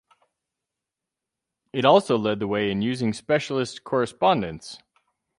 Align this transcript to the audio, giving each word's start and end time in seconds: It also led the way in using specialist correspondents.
It 1.73 1.85
also 1.85 2.17
led 2.17 2.39
the 2.39 2.47
way 2.47 2.71
in 2.71 2.81
using 2.81 3.13
specialist 3.13 3.83
correspondents. 3.83 4.79